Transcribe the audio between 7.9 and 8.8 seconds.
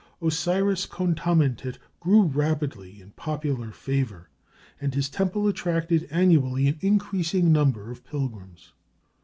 of pilgrims.